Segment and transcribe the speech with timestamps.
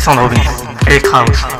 [0.00, 0.36] 送到你
[0.86, 1.59] aco。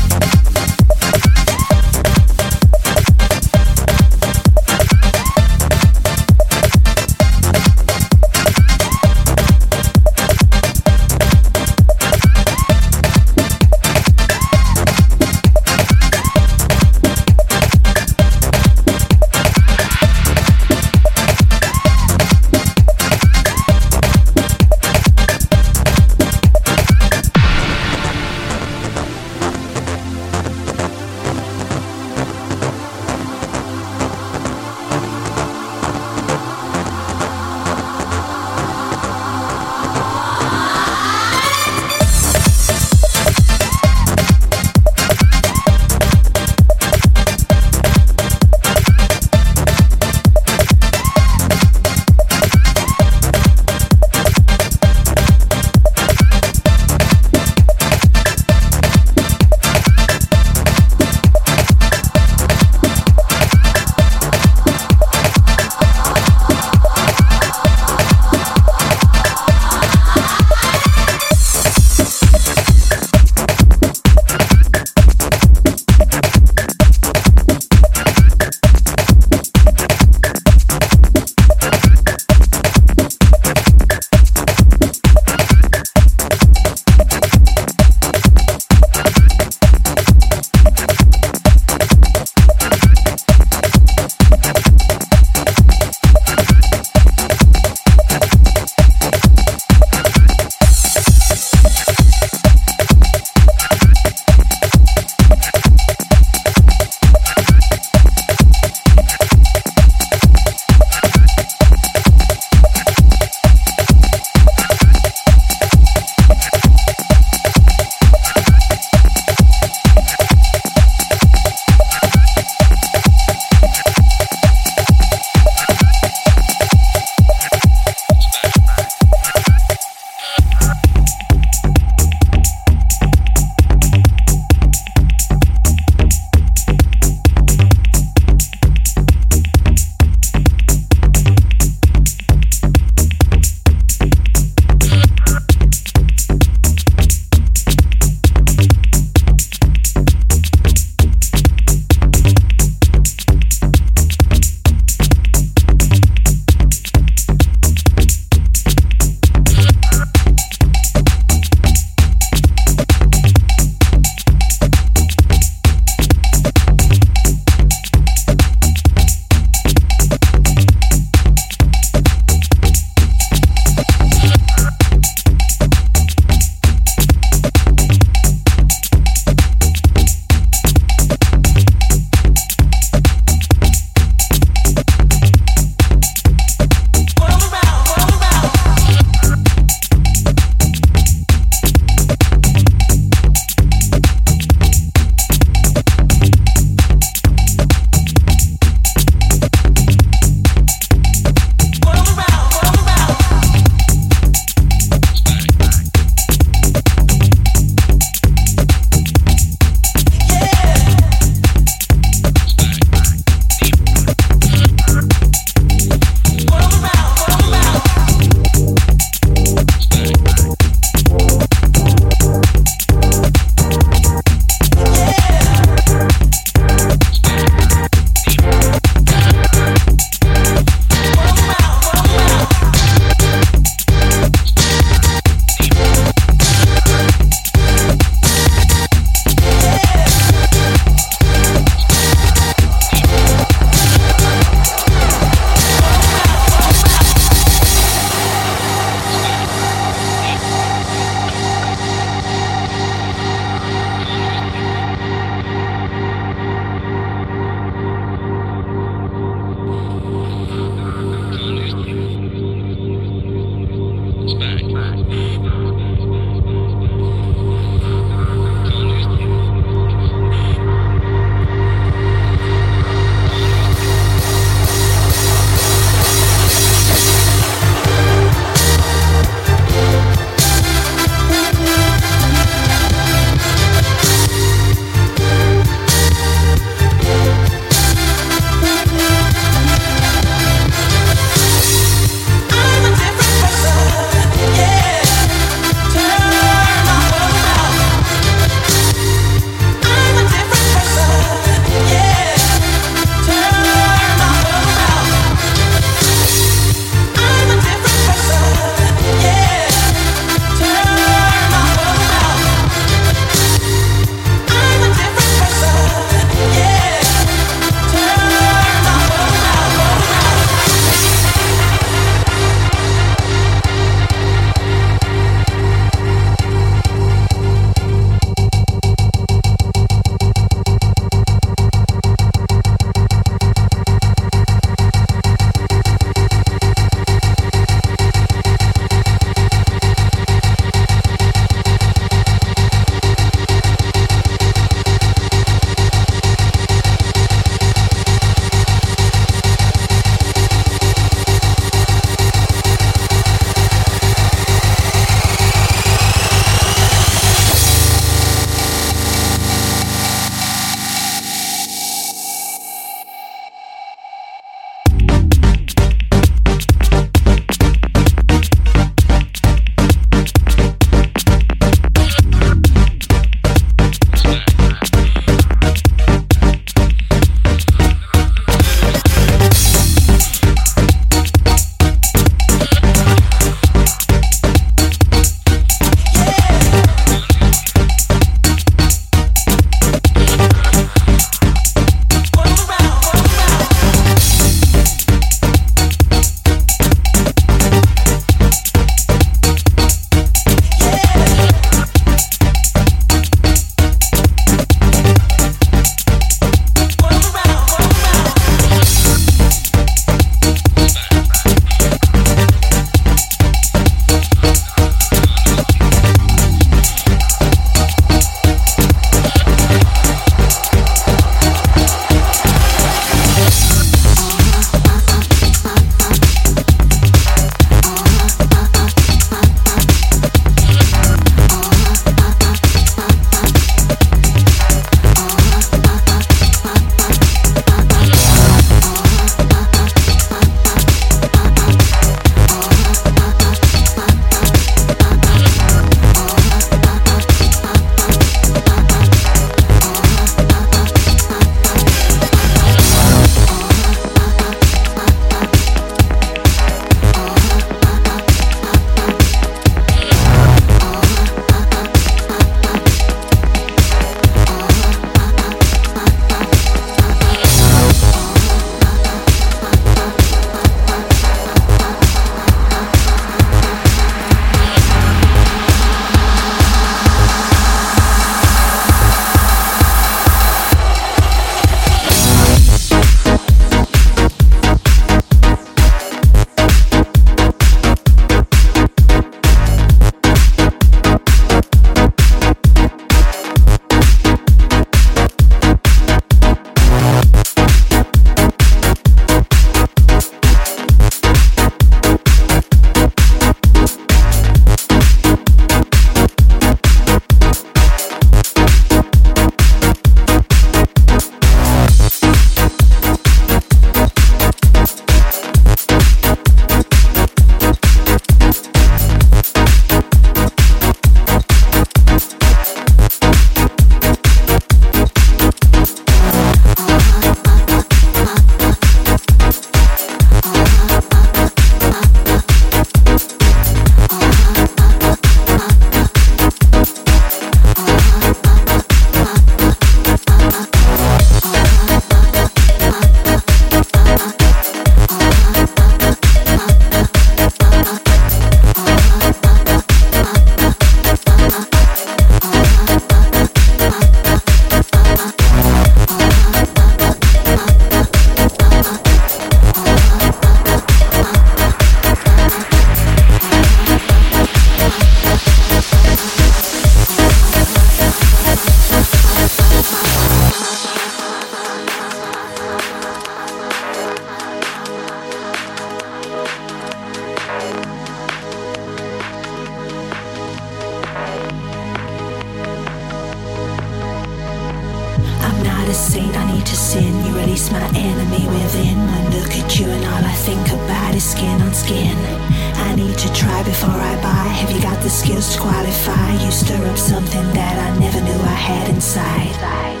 [593.81, 594.47] before I buy?
[594.61, 596.33] Have you got the skills to qualify?
[596.43, 600.00] You stir up something that I never knew I had inside.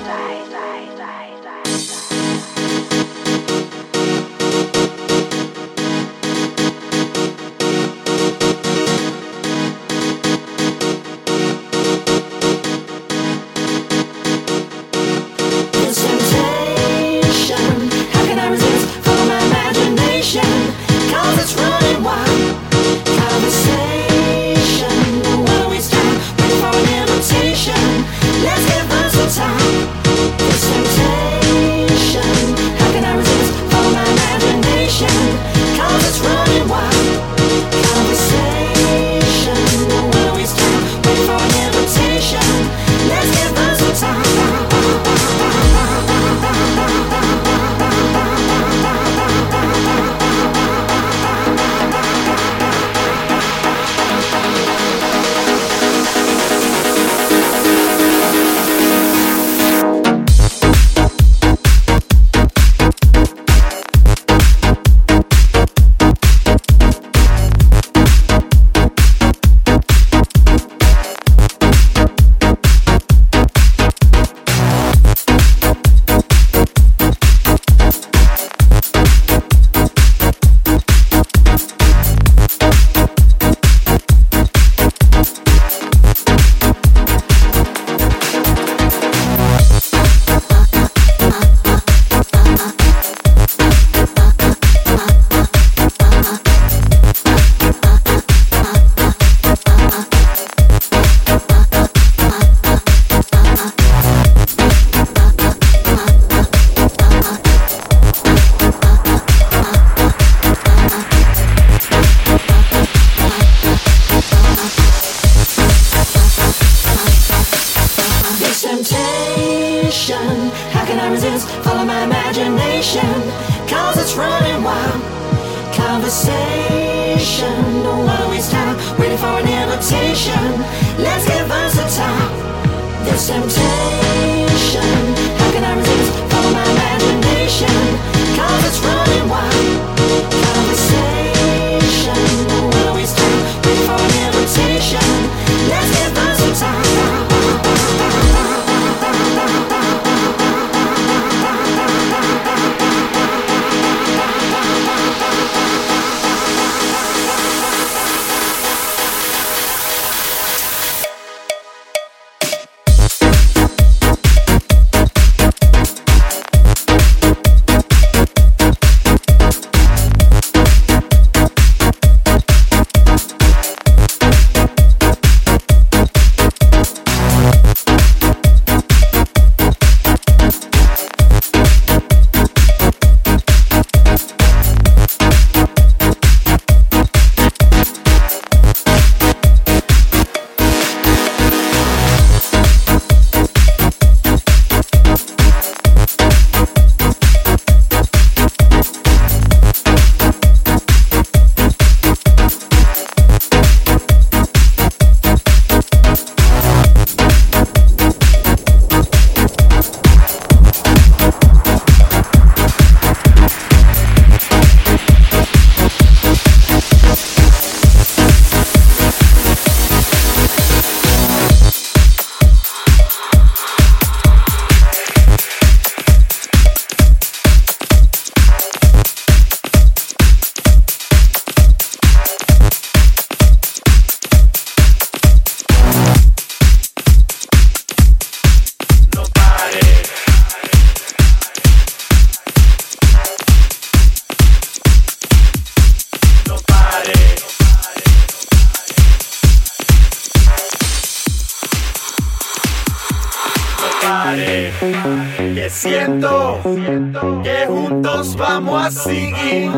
[258.41, 259.71] vamos a seguir.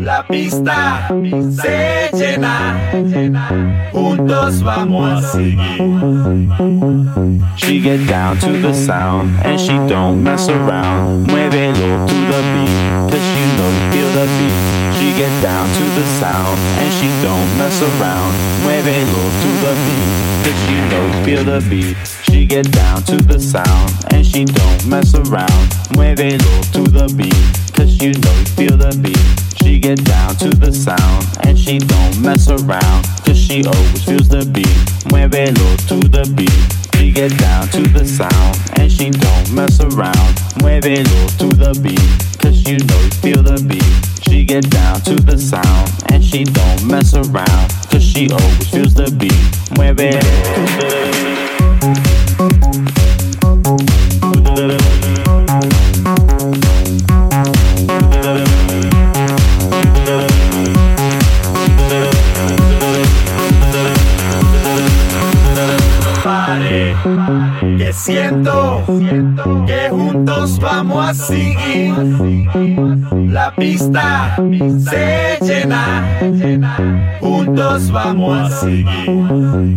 [0.00, 1.08] La pista
[1.50, 2.78] se llena,
[3.92, 5.78] juntos vamos a seguir.
[7.56, 11.26] She get down to the sound and she don't mess around.
[11.26, 14.65] Muévelo to the beat, cause she don't feel the beat
[15.16, 18.32] get down to the sound and she don't mess around.
[18.60, 21.96] Mueve low to the beat, cause she knows feel the beat.
[22.28, 25.64] She get down to the sound and she don't mess around.
[25.96, 27.32] Mueve low to the beat,
[27.72, 29.56] cause you know feel the beat.
[29.64, 33.06] She get down to the sound and she don't mess around.
[33.24, 34.76] Cause she always feels the beat.
[35.10, 39.80] Mueve low to the beat she get down to the sound and she don't mess
[39.80, 40.34] around.
[40.60, 42.00] Muévelo to the beat,
[42.40, 43.84] cause you know you feel the beat.
[44.24, 48.94] She get down to the sound and she don't mess around, cause she always feels
[48.94, 49.32] the beat.
[49.76, 50.96] Muévelo to the
[54.00, 54.05] beat.
[67.86, 68.82] Que siento
[69.64, 71.94] que juntos vamos a seguir.
[73.28, 74.36] La pista
[74.90, 76.04] se llena,
[77.20, 79.76] juntos vamos a seguir.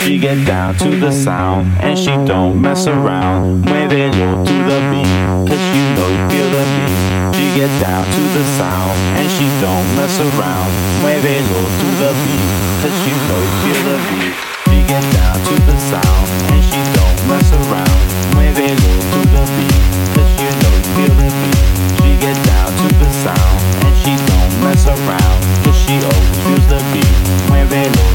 [0.00, 3.66] She get down to the sound and she don't mess around.
[3.66, 5.06] Muévelo to the beat,
[5.46, 7.36] cause you know you feel the beat.
[7.36, 10.72] She get down to the sound and she don't mess around.
[11.02, 12.48] Muévelo to the beat,
[12.80, 14.56] cause you know you feel the beat.
[14.66, 16.85] She get down to the sound and she
[17.28, 17.98] mess around.
[18.34, 19.82] Muévelo to the beat,
[20.14, 21.66] cause you know you feel the beat.
[22.02, 26.66] She get down to the sound and she don't mess around, cause she always feels
[26.68, 27.14] the beat.
[27.50, 28.05] Muévelo to the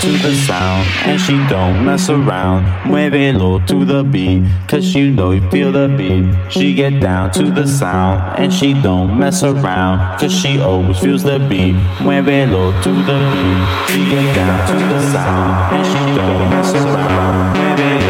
[0.00, 2.64] to the sound and she don't mess around.
[2.84, 6.24] Muévelo to the beat, cause you know you feel the beat.
[6.50, 11.22] She get down to the sound and she don't mess around, cause she always feels
[11.22, 11.74] the beat.
[11.98, 13.92] Muévelo to the beat.
[13.92, 18.09] She get down to the sound and she don't mess around.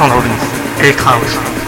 [0.00, 0.34] 上楼的你
[0.80, 1.59] 可以看我。